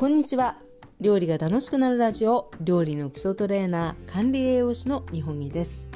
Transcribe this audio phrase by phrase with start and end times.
[0.00, 0.56] こんにちは。
[0.98, 5.90] 料理が楽しくなるラジオ料理の基礎トレーナー管理栄養士の日本木です。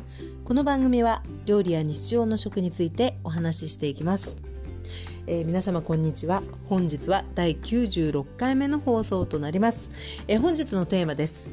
[0.45, 4.43] この番組は料理や日常の食についてお話ししていきます。
[5.27, 6.43] えー、皆様こんにちは。
[6.69, 9.91] 本日は第96回目の放送となります、
[10.29, 11.49] えー、本日のテーマです。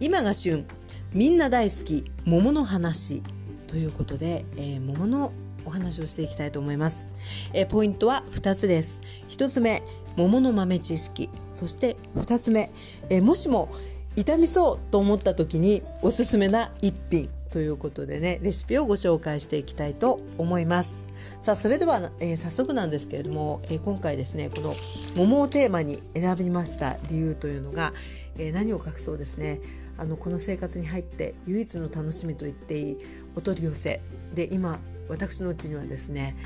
[0.00, 0.66] 今が旬
[1.12, 3.22] みんな大好き桃の話
[3.66, 5.32] ということで、えー、桃の
[5.70, 7.10] お話をしていきたいと思います、
[7.54, 9.00] えポイントは2つです。
[9.28, 9.82] 1つ目
[10.16, 11.30] 桃の豆知識。
[11.54, 12.70] そして2つ目、
[13.08, 13.68] えもしも
[14.16, 21.06] 傷みそうと思った時におすすめな一品ということでねレシピをご紹介していきたいと思います。
[21.40, 24.74] さあそれでは、えー、早速なんですけれども、えー、今回ですねこの
[25.16, 27.92] 桃をテーマに選びました理由というのが、
[28.38, 29.60] えー、何を隠そうですね。
[29.98, 32.98] あのこの生活に入って唯一の楽しみと言っていい
[33.36, 34.00] お取り寄せ。
[34.34, 36.36] で今私のうちにはですね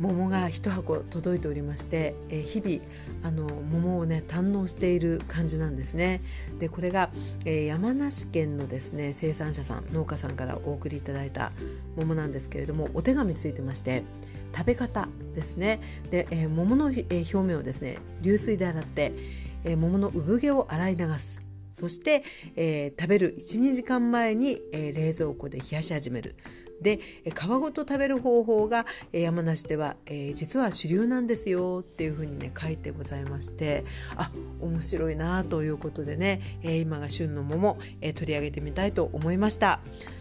[0.00, 2.82] 桃が1箱届いておりまして、え、日々
[3.22, 6.22] あの桃をね堪能している感じなんですね。
[6.58, 7.10] でこれが、
[7.44, 11.52] え、山梨県のですね生産者さん農家さんからお送りいただいた
[11.96, 14.02] 桃なんですけれどもお手紙ついてまして
[14.56, 15.80] 食べ方ですね。
[16.10, 19.12] で、え、桃の、え、表面をですね流水で洗って、
[19.64, 21.42] え、桃の産毛を洗い流す。
[21.74, 22.24] そして、
[22.56, 26.36] えー、食べる12時間前に、えー、冷蔵庫で冷やし始める。
[26.82, 33.84] で皮ごと食べる方法が山梨では、えー、実は主流なんですよっていうふうにね書いてございまして
[34.16, 39.80] あ面白いなということでね、えー、今が旬の桃、えー、取り上げてみたいと思いました。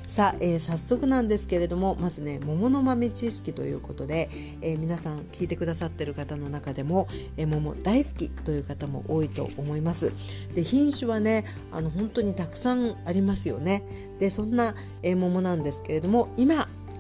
[0.10, 4.28] さあ、えー、早速なんですけれどもまずね桃の豆知識ということで、
[4.64, 10.12] え皆さん聞いてくださってる方の中でも、え桃大好きという方も多いと思います。
[10.56, 13.84] で品種はねあの本当にたくさんありますよね。
[14.18, 16.49] でそんな、え桃なんですけれども今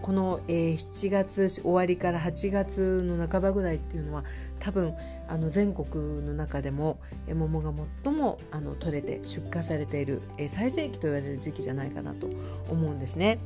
[0.01, 4.23] この、えー、7月終わりから8月の半ばぐらいっていうのは
[4.59, 4.95] 多分
[5.27, 7.71] あの全国の中でも、え、桃が
[8.03, 12.27] 最もあの取れて出荷されている、えー、最盛期と言われる時期じゃないかなと
[12.69, 13.39] 思うんですね。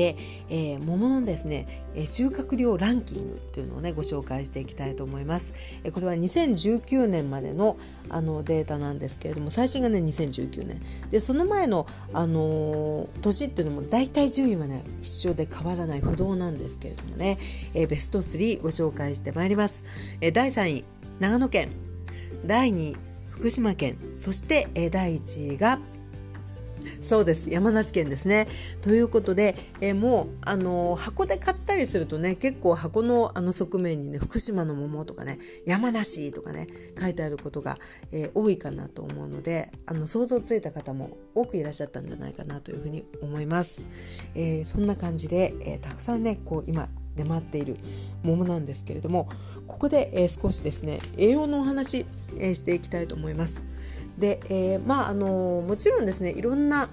[0.00, 0.16] で、
[0.48, 5.52] えー、桃のですね、え収穫量ランキングというのをねご紹介していきたいと思います。
[5.84, 7.76] えこれは2019年までの
[8.08, 10.80] あのデータなんですけれども最新がね2019年
[11.10, 17.36] でその前の、あのー、年っていうのも大体順位はね一緒で変わらない不動なんですけれどもね、
[17.74, 19.84] え、ベスト3ご紹介してまいります。
[20.22, 20.84] え、第3位
[21.18, 21.72] 長野県
[22.46, 22.96] 第2位
[23.28, 25.78] 福島県そして、え、第1位が
[27.00, 28.48] そうです山梨県ですね。
[28.80, 36.66] ということで、えー、もうあの箱で買ったりするとね結構箱のあの側面にね福島の桃とかね山梨とかね
[36.98, 37.78] 書いてあることが、
[38.12, 43.84] えー、多いかなと思うのであの想像ついた方も多くいらっしゃったんじゃないかなというふうに思います。
[44.34, 47.76] え、そんな感じで、えたくさんねこう今出回っている
[48.22, 49.28] 桃なんですけれども
[49.66, 52.06] ここで、え少しですね栄養のお話、
[52.38, 53.62] えしていきたいと思います。
[54.20, 56.88] で、えー、まああのもちろんですねいろんな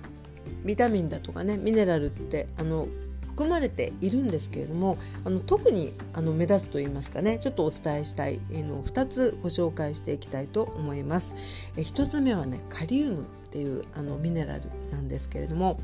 [0.65, 2.87] ビタミンだとかねミネラルってあの
[3.27, 11.35] 含まれているんですけれどもあの特にあの目立つと言いますかねちょっとお伝えしたいのを2つご紹介していきたいと思います。
[11.77, 15.79] え1つ目はねカリウムっていうあのミネラルなんですけれども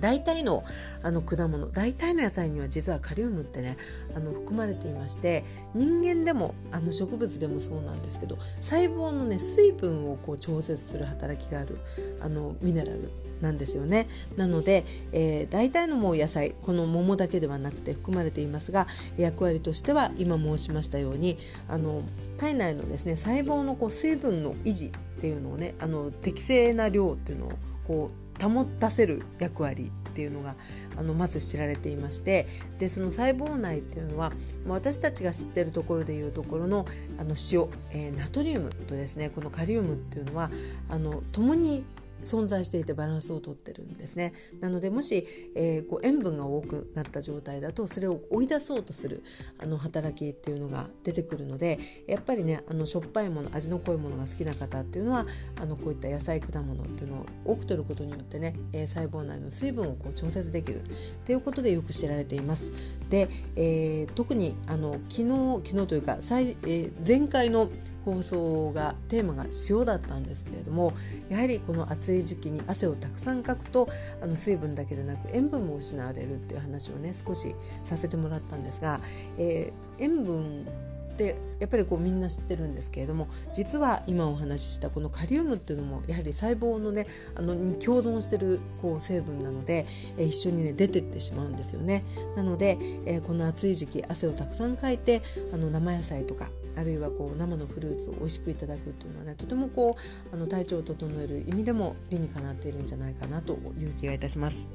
[0.00, 0.62] 大体の
[1.02, 3.76] あの果物大体の野菜には実はカリウムってね
[4.14, 5.44] あの含まれていまして
[5.74, 11.78] 人間でもあの植物でもそうなんですけど細胞のね水分をこう調節する働きがある
[12.20, 13.10] あのミネラル
[13.40, 14.08] なんですよね。
[14.36, 21.38] なので、えー、大体のもう野菜この桃だけではなくて含まれていますが役割としては今申しましたように
[21.68, 22.02] あの
[22.36, 27.52] 体内のですね細胞のこう水分の維持っていうのをねあの適正な量っていうのを
[27.88, 30.54] こう保たせる役割っていうのが
[30.96, 32.46] あのまず知られていまして
[32.78, 34.32] でその細胞内っていうのは
[34.66, 36.86] 私たちが知ってるところでいうところの
[37.18, 40.50] あの塩、えー、ナトリウムとですねこのカリウムっていうのは
[40.88, 41.84] あの共に
[42.24, 49.22] 存在していてバランスをとってるんですねなのでもし、えー、こう塩分が多くなった状態だとそれを追い出そうとする
[49.58, 55.26] あの働きっていうのが出てくるのでやっぱりねあのしょっぱいもの味の濃いものが好きな方っていうのは
[55.60, 60.84] あのこういった野菜果物っていうのを多く摂ることによってね、えー、細胞内の水分をこう調節できるっ
[61.24, 62.72] ていうことでよく知られています。
[63.08, 67.70] で、えー、特にあの昨日昨日というか最、えー、前回の
[68.04, 70.94] 放送がテーマが塩だったんですけれども
[71.28, 73.88] やはりこの暑暑い時期に汗をたくさんかくと
[74.22, 79.00] あの水分だけでなく塩分も失われるっていう話をね少しさせてもらったんですが、
[79.36, 80.66] えー、塩分
[81.12, 89.84] ってやっぱりこうみんな知ってるんですけれども実は今お話ししたこのカリウムっていうのもやはり細胞のねあのに共存してるこう成分なので、
[90.16, 92.04] え、一緒にね出てってしまうんですよね。
[92.36, 95.22] なので、えー、この暑い時期汗をたくさんかいて
[95.52, 99.96] あの生野菜とかあるいはこう生のフルーツを美味しくいただくというのはねとてもこ
[100.32, 104.70] うあの体調を整える意味でも理にかなっているんじゃないかなという気がいたします。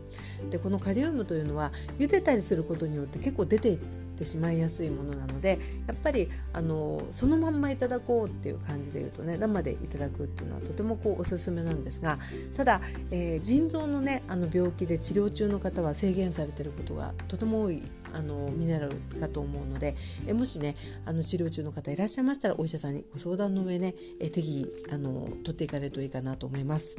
[0.50, 3.78] でこのカリウムというのは茹でたりすることによって結構出て
[4.14, 12.20] ってしまいやすいものなのでやっぱりあのそのまんまいただこうっていう感じで言うとね生でいただくっていうのはとてもこうおすすめなんですが
[12.54, 12.82] ただ、
[13.12, 17.84] えー、腎臓のねあの病気で治療中の方は制限されてることがとても多い
[18.14, 19.96] あのミネラルかと思うので
[20.28, 20.76] えもしね
[21.06, 26.96] あの治療中の方いらっしゃいましたらお医者さんにご相談の上ねえ適宜あの取っていかれるといいかなと思います。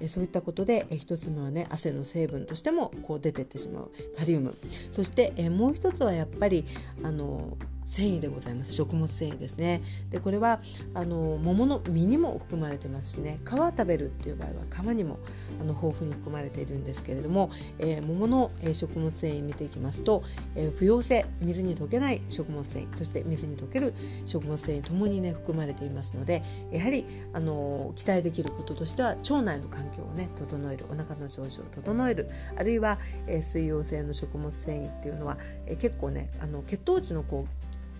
[0.00, 3.90] えそういったことでえ1つ目はね汗の成分としてもこう出てってしまう。
[4.16, 4.54] カリウム。
[4.92, 6.57] そしてえもう一つはやっぱり
[7.02, 7.56] あの
[7.88, 8.72] 繊維でございます。
[8.72, 9.80] 食物繊維ですね。
[10.10, 10.60] でこれは
[10.94, 13.38] あの桃の実にも含まれてますしね。
[13.44, 14.54] 皮食べるっていう場合は
[14.92, 15.18] 皮にも
[15.60, 20.22] あの豊富に含まれているんですけれども、えー、桃の、え、食物繊維見ていきますと、
[20.54, 23.94] えー、不溶性水に溶けない食物繊維そして水に溶ける
[24.26, 37.57] 食物繊維ともにね含まれていますのでやはりあの期待できることとしては腸内の環境をね整えるお腹の調子を整えるあるいは、えー、水溶性の食物繊維っていうのは、えー、結構ねあの血糖値のこう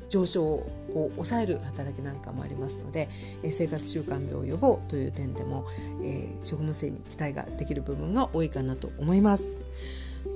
[0.09, 3.09] 上昇を抑える働きなんかもありますので、
[3.43, 5.67] え生活習慣病予防という点でも、
[6.03, 9.63] えー、食物繊維に期待ができる部分が多いかなと思います。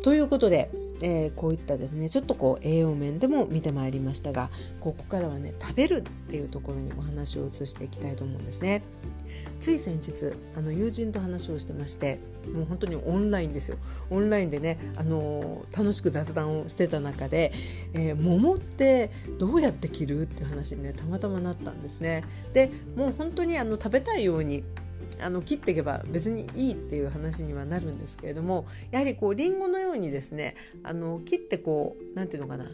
[0.05, 4.51] ということで、えー、こういったですねちょっとこう栄養面でも見てまいりましたが
[4.81, 8.83] ここからはね食べるっていうところにお話を移していきたいと思うんですね。
[9.61, 12.19] つい先日あの友人と話をしてまして
[12.53, 13.77] もう本当にオンラインですよ
[14.11, 17.53] オンラインでねあの楽しく雑談をしてた中で、
[17.95, 22.25] えー、桃ってどうやって切るっていう話にねたまたまなったんですね。
[22.53, 24.65] でもう本当にあの食べたいように
[25.21, 32.71] あの切っていけば別にいいっていう話にはなるんですけれどもやはりこうりんごのようにですねあの切ってこう何て言うのかな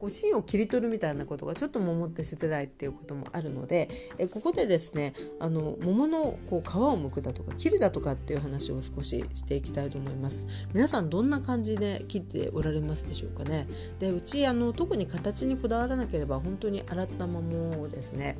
[0.00, 10.46] こう芯を切り取るみたいなことがちょっと桃ってしづらいっていうこともあるのでえここでですねあの桃のこう皮を剥くだとか切るだとかっていう話を少ししていきたいと思います。
[10.72, 13.68] 皆さんどんな感じで切っておられますでしょうかね。
[13.98, 18.38] でうちあの特に形にこだわらなければ本当に洗った桃をですね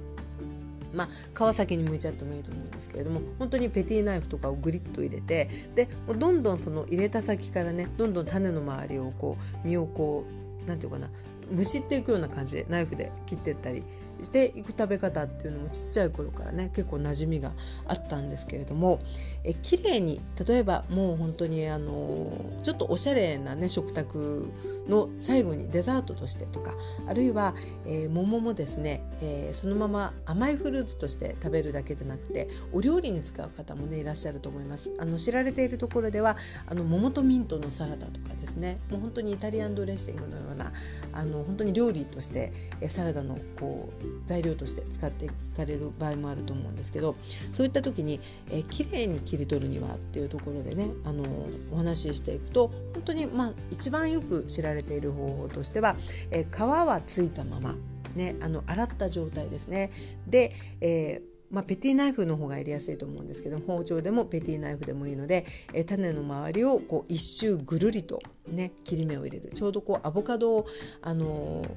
[0.92, 5.88] まあ、川崎に向いちゃってもいいと思うんですけれども本当にペティナイフとかをグリッと入れてで
[6.18, 10.24] どんどんその入れた先からねどんどん種の周りをこう身をこ
[10.64, 11.10] う何て言うかな
[11.50, 13.82] むしっていくような感じでナイフで切ってったり
[14.22, 17.52] していく食べ方っていうのもちっちゃい頃からね結構馴染みが
[17.86, 19.00] あったんですけれども
[19.44, 22.30] え綺麗に例えばもう本当にあの
[22.62, 24.50] ちょっとおしゃれなね食卓
[24.88, 26.72] の最後にデザートとしてとか
[27.06, 27.54] あるいは、
[27.86, 34.90] えー、桃もですね、えー、そのまま甘いフルーツとして食べるだけでなくてお料理に使う方もねいらっしゃると思います。
[34.98, 36.36] あの知られているところでは
[36.66, 40.72] あの桃とミントのサラダとかですねもう本当にイタリアンドレッシングのような
[41.12, 42.52] あの本当に料理として
[42.88, 47.14] サラダのこう材料として使っていかれる場合もあると思うんですけど
[47.52, 48.20] そういった時に、
[48.50, 51.24] えー、綺麗に切り取るにはっていうところでねあの
[51.72, 55.96] お話ししていくと本当にまあ一番よく知られている方法としては、
[56.30, 57.76] えー、皮はついたまま
[58.16, 59.92] ね、あの洗った状態ですね。
[60.26, 69.50] で、えーまあ、ペティナイフの方がやりやすいと思うんですけど包丁でもペティナイフでもいいので、え種の周りをこう一周ぐるりと、ね、切り目を入れる。
[69.52, 70.66] ちょうどこうアボカドを、
[71.02, 71.68] あのー、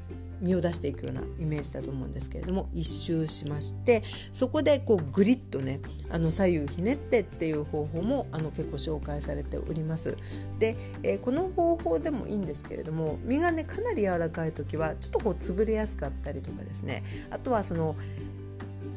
[0.43, 10.17] 身を出していくようなイメージだと思うんですけれども一周しましてそこでこうグリッとねあの左右ひねってっていう方法もあの結構紹介されております。
[10.59, 17.95] で、えー、この方法でもいいんですけれども身がねかなり柔らかい時はちょっとこう潰れやすかったりとかですねあとはその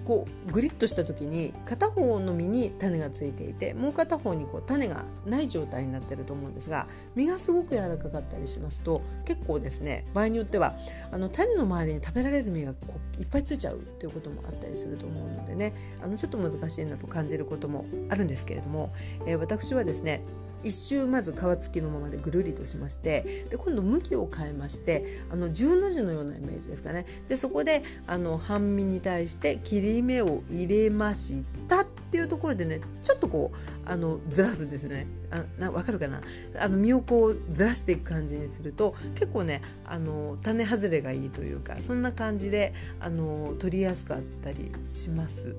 [0.04, 10.74] こうグリッとした時に片方の実に種がついていてもう片方にこう種がない状態になってると思うんですが実がすごく柔らかかったりしますと結構ですね場合によっては
[11.10, 18.92] あの種の周りに食べられる実がこういっぱいついちゃうっていうこともあったりすると思うのでねあのちょっと難しいなと感じることもあるんですけれども、
[19.26, 20.22] えー、私はですね
[20.66, 27.06] 一周まず皮付きのままでぐるりとしましてで今度向きを変えましてあの十の字のようなイメージですかね。
[27.28, 35.06] でそこであの半身に対して切り目を入れましたっていうところでねちょっとこうあのずらすんですね。
[35.30, 36.20] あな分かるかな？
[36.58, 45.54] あの身をこうずらしていく感じにすると結構ねあの種外れがいいというかそんな感じであの取りやすかったりします。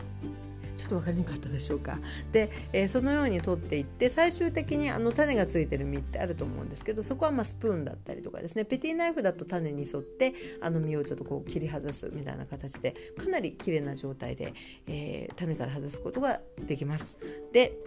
[0.77, 1.99] ちょっと分かりにくかったでしょうか
[2.31, 14.53] で、えー、そのように取っていって最終的にあの種がついてる実ってあると思うんですけどそこはまスプーンだったりとかですねペティナイフだと種に沿ってあの実をちょっとこう切り外すみたいな形でかなり綺麗な状態で、
[14.87, 17.17] えー、種から外すことができます。
[17.51, 17.77] で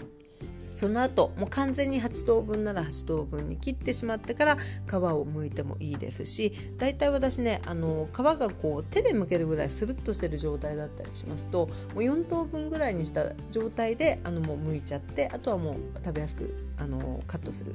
[0.75, 15.75] その後もう完全に8等分なら8等分に切ってしまってから皮を剥いてもいいですし大体私ねあの皮がこう手で剥けるぐらいスルッとしてる状態だったりしますともう4等分ぐらいにした状態であのもう剥いちゃってあとはもう
[16.05, 17.75] 食べやすくあのカットする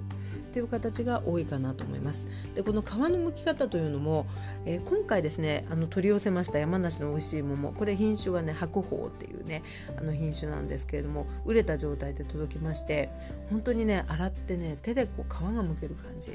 [0.52, 2.28] という形が多いかなと思います。
[2.56, 4.26] でこの皮の剥き方というのも、
[4.66, 9.64] えー、今回ですねあの取り寄せました山梨の美味しい桃これ品種がね白鳳っていうね
[9.98, 13.10] あの品種なんですけれども熟れた状態で届きまして
[13.50, 16.32] 本当にね洗ってね手でこう皮がむける感じ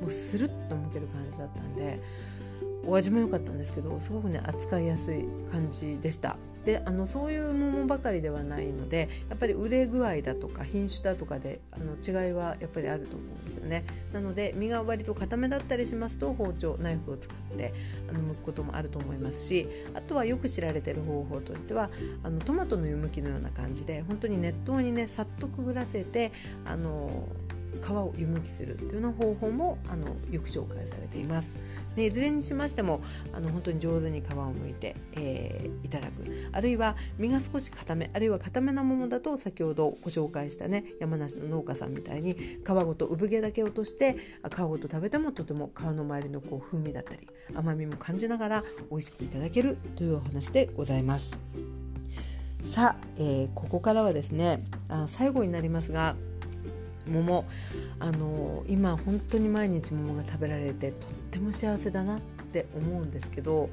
[0.00, 2.00] もうスルッとむける感じだったんで
[2.86, 13.84] お味も良かったんですけどすごくね扱いやすい感じでしたであのそういう桃ばかりではないのでやっぱり売れ具合だとか品種だとかであの違いはやっぱりあると思うんですよね。
[14.12, 17.72] なので身が割と固めだったりしますと包丁ナイフを使って
[18.08, 21.90] あの剥くこともあると思いますしあとはよく知られてる方法としては
[22.22, 26.32] あのトマトの湯むきのような感じで本当に熱湯にねさっとくぐらせて
[26.66, 27.28] あの
[27.80, 31.60] 皮を湯むきするというような方法もあのよく紹介されています。
[31.96, 33.00] でいずれにしましても
[33.32, 44.16] あの本当に上手に皮をむいて、えー、いただくあるいは身が少し固めあるいは固めなものだと先ほどご紹介したね山梨の農家さんみたいに皮ごと産毛だけ落として
[44.48, 51.40] 皮ごと食べてもとても皮の周りのこう風味だったり甘みも感じながら美味しくいただけるというお話でございます。
[52.62, 56.14] さあ、えー、ここからはですねあ最後になりますが
[57.10, 57.44] 桃
[57.98, 62.20] あの今本当に毎日桃が食べられてとっても幸せだなっ
[62.52, 63.68] て思うんですけど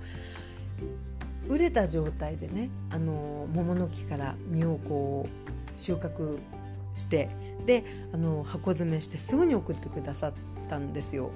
[1.48, 6.39] 熟れた状態でねあの桃の木から実をこう収穫
[6.96, 7.29] して
[7.65, 10.34] であの箱詰めしてすぐに送ってくださっ
[10.67, 11.32] たんですよ。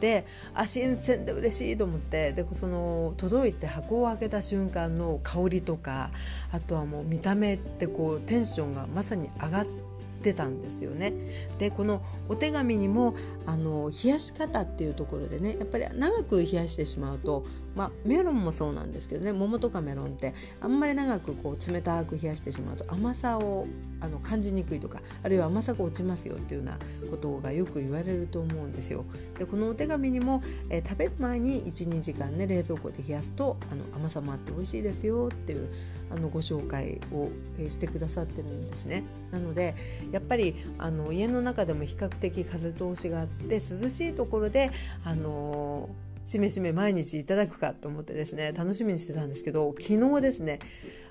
[0.00, 6.10] であ新鮮で嬉しいと思ってでその届いて箱を開けた瞬間の香りとか
[6.50, 9.81] あとはもう見た目ってこうテンションがまさに上がって。
[10.22, 11.12] ってたんですよね。
[11.58, 13.14] でこのお手紙にも
[13.44, 23.66] あの冷やし方っていうところでねやっぱり長く冷やしてしまうと、まあ、メロンもそうなんですけどね桃とかメロンってあんまり長くこう冷たく冷やしてしまうと甘さを
[24.00, 26.78] あの感じにくいとかあるいは甘さが落ちますよっていうような
[27.10, 29.04] ことがよく言われると思うんですよ。
[29.38, 35.68] でこのお手紙にも、えー、食べる前に12時間ね冷蔵庫で冷やすとあの甘さもあって美味しいですよっていう
[36.10, 39.04] あのご紹介を、え、してくださってるんですね。
[39.30, 39.74] なので
[40.10, 44.70] やっぱりあの家の中でも比較的風通しがあって涼しいところで
[45.04, 45.88] あの
[46.24, 50.60] しめしめ毎日いただくかと思ってですね楽しみにしてたんですけど昨日ですね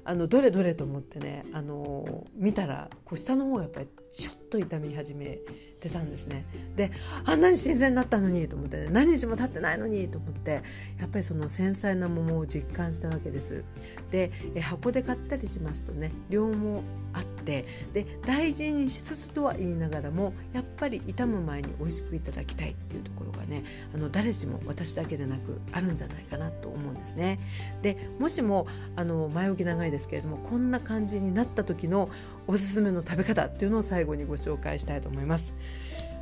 [0.03, 5.39] あのどれどれと思ってねあの見たらこう下の方がやっぱりちょっと痛み始め
[5.79, 6.45] てたんですね。
[6.75, 6.91] で
[7.25, 10.63] あんなに新鮮だったのにと思って、ね、何日も経ってないのにと思って
[10.99, 13.63] やっぱりその繊細な桃を実感したわけです。
[14.09, 27.39] で箱で買ったりしますとね量もあてで大事にしつつとは言いながらもやっぱり傷む前に美味しくいただきたいっていうところがねあの誰しも私だけでなくあるんじゃないかなと思うんですね。
[27.81, 32.09] でもしもあの前置き長いですけれどもこんな感じになった時の
[32.47, 35.55] おすすめの食べ方っていうのを最後にご紹介したいと思います。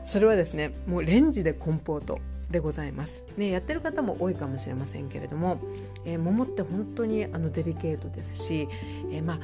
[0.06, 5.62] それはですねもうレンジでコンポートでございます、ね、やってる方も多いかもしれませんけれども、
[6.06, 8.68] えー、桃って本当にあのデリケートですし、
[9.12, 9.40] えー、まあ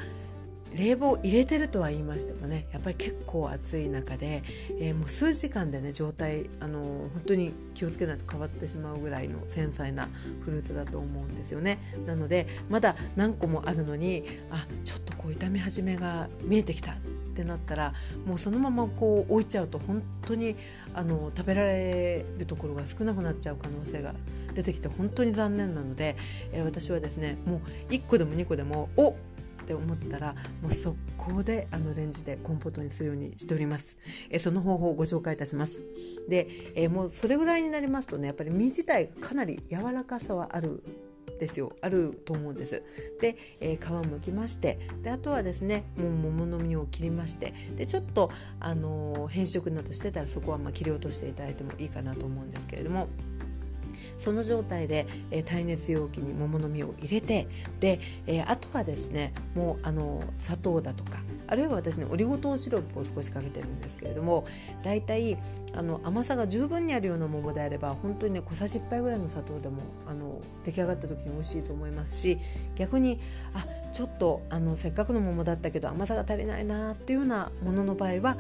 [0.78, 4.44] 冷房入れてるとは言いましてもねやっぱり結構暑い中で、
[4.80, 10.10] えー、もう数時間でね状態あの本当に気をつけないと変わってしまうぐらいの繊細な
[10.44, 11.80] フルーツだと思うんですよね。
[12.06, 16.96] なのでまだ何個もあるのにあちょっとこう痛み始めが見えてきた。
[17.36, 17.94] ってなったら
[18.26, 20.56] もうそのままこう置いちゃうと本当に
[20.94, 24.16] あの食べられるところが少なくなっちゃう可能性が
[24.54, 26.16] 出てきて本当に残念なので、
[26.54, 29.18] えー、私はですねもう1個でも2個でもお
[29.66, 33.98] って思ったらもう速攻であのレンジでコンポートにするようにしております。
[34.30, 35.82] えその方法をご紹介いたします。
[36.30, 40.84] で、えもうそれぐらいになりますとねやっぱり身自体がかなり柔らかさはある
[41.40, 42.84] ですよあると思うんです。
[43.20, 53.08] で、えー、皮むきましてであとはですねもう桃の実を切りましてでちょっと、あのー、変色などしてたらそこはま切り落としていただいてもいいかなと思うんですけれども。
[54.18, 57.48] その状態で、えー、耐熱容器に桃の実を入れて
[57.80, 64.46] で、えー、あとはですねもうあの砂糖だとかあるいは私ねオリゴ糖シロップを少しかけてるんですけれども
[64.84, 65.38] だいたい
[65.74, 72.38] あの甘さが十分にあるような桃であれば本当にね小さじ1杯ぐらいの砂糖でもあの出来上がった時に美味しいと思いますし
[72.76, 73.20] 逆に
[73.54, 78.38] あちょっとあのせっかくの桃だったけど甘さが足りないなっていうようなものの場合は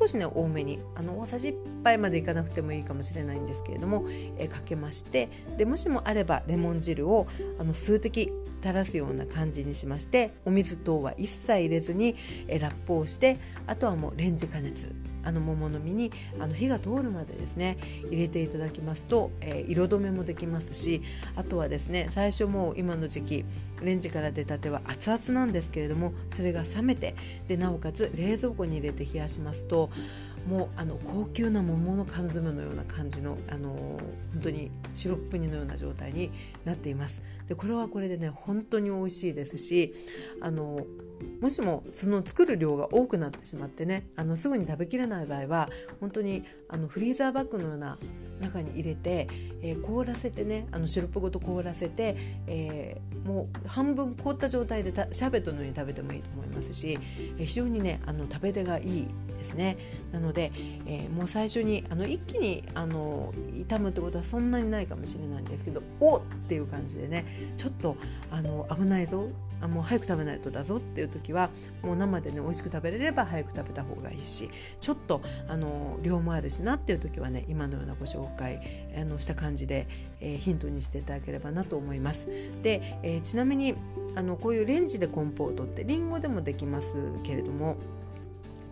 [0.00, 4.04] 少しね多めにあの大さじ1杯までいかなくてもいいかもしれないんですけれども、
[4.38, 7.26] えかけましてでもしもあればレモン汁を
[7.58, 8.32] あの数滴
[8.66, 12.16] 垂らすような感じにしましてお水等は一切入れずに、
[12.48, 15.05] ラップをしてあとはもうレンジ加熱。
[15.26, 17.76] あの桃の実にあの火が通るまでですね
[18.10, 21.02] 入れていただきますと、えー、色止めもできますし
[21.34, 23.44] あとはですね最初もう今の時期
[23.82, 27.16] レンジから出たては熱々なんですけれどもそれが冷めて
[27.48, 29.90] でなおかつ冷蔵庫に入れて冷やしますと
[30.48, 33.68] もうあの高級な桃の缶詰のような感じのあの
[34.32, 36.30] 本当にシロップ煮のような状態に
[36.64, 37.22] なっています。
[37.48, 39.92] でこれはこれでね本当に美味しいですし
[40.40, 40.86] あの
[41.40, 45.68] もしもその作る量が多くなってしまってねあのすぐに食べきれない場合は
[46.00, 47.98] 本当にあのフリーザーバッグのような
[48.40, 49.28] 中に入れて、
[49.62, 56.98] えー、凍らせてねあのシロップごと凍らせて、えー、もう半分凍った状態でシャーベットのように食べてもいいと思いますし、
[57.38, 59.76] えー、非常にねあの食べ手がいいですね。
[60.12, 60.50] なので、
[60.86, 67.96] えー、もう最初にあの一気にあの傷むってことはそんなにないかもしれないんですけどおっていう感じでねちょっと
[68.30, 69.28] あの危ないぞ
[69.60, 71.50] あもう早く食べないとだぞっていう時は
[71.82, 78.60] もう生でね美味しく食べれれば早く食べた方がいいしちょっとあの量もあるしなっていう時はね今のようなご紹介
[78.96, 79.86] あのした感じで、
[80.20, 82.28] えー、ヒントにしていただければなと思います。
[82.62, 83.74] で、えー、ちなみに
[84.14, 87.76] あのこういうレンジでコンポートってりんごでもできますけれども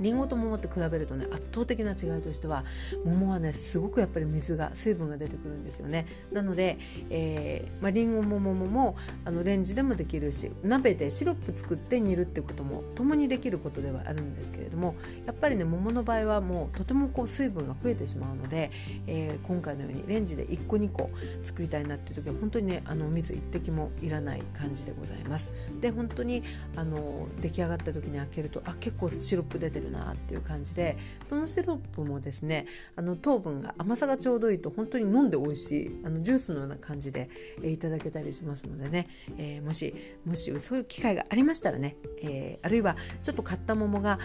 [0.00, 2.64] りんごと桃って比べるとね圧倒的な違いとしては
[3.04, 6.06] 桃はねすごくやっぱり水が水分が出てくるんですよね。
[6.32, 6.78] なので、
[7.10, 14.94] えーまあ、りんごも桃もあのレンジでもできるし鍋でシロップ作って煮るってことも共にできることではあるんですけれども
[15.26, 18.70] やっぱりね桃の場合はもうとてもこう水分が増えてしまうので、
[19.06, 21.10] えー、今回のようにレンジで1個2個
[21.42, 25.52] 作りたいなっていう時は本当にねあの水一滴もいらない感じでございます。
[25.80, 26.42] で本当に
[26.76, 37.28] あの出来上がった時に開けるとあ結構シロップ出てるなっていう感じでそのシロップもですねあの糖分が甘さがちょうどいいと本当に飲んで美味しいあのジュースのような感じで、
[37.62, 39.94] えー、いただけたりしますのでね、えー、もし
[40.26, 44.18] もしそういう機会がありましたらね、えー、あるいはちょっと買った桃が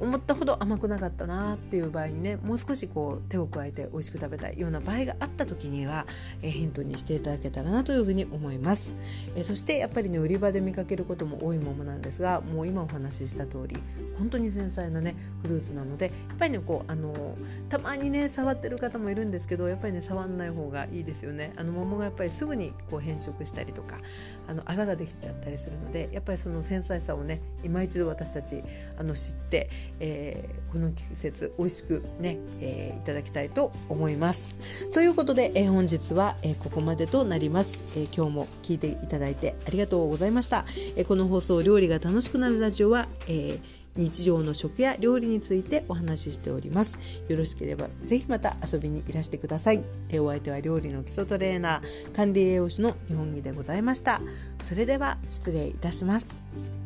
[0.00, 6.06] 思ったほど甘くなかったなっていう場合にねもう少しこう手を加えて美味しく食べたいような場合があった時には、
[6.42, 8.94] えー、ヒントにしていただけたらなというふうに思います、
[9.34, 13.76] えー、そしてやっぱりね売り場で見かけることも多い桃なんですがもう今お話しした通り
[14.18, 17.36] 本当に繊細なねねフルーツなのでやっぱりねこうあの
[17.68, 23.98] たまにね触ってる方もいるんですけどやっぱりね触んない方がいいですよねあの桃がやっぱりすぐにこう変色したりとか
[24.48, 28.62] あのあざができちゃったりするのでやっぱりその繊細さをね今一度私たち
[28.98, 34.54] あの知って、えー、この季節美味しくね、えー、いただきたいと思います。
[34.92, 40.64] ということで、えー、本日は、えー、ここまでとなります、えー、今日も聞いていただいてありがとうございました。
[40.96, 46.98] えー、この放送料理が楽しくなるラジオは、えー日常の食や料理についてお話ししております。
[47.28, 49.82] よろしければぜひまた遊びにいらしてください。
[50.20, 54.20] お相手は料理の基礎トレーナー管理栄養士の日本木でございました。
[54.60, 56.85] それでは失礼いたします。